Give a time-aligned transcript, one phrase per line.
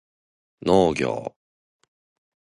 [0.65, 1.35] 農業